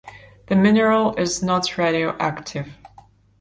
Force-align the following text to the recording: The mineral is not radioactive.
The 0.47 0.55
mineral 0.55 1.13
is 1.13 1.43
not 1.43 1.77
radioactive. 1.77 2.75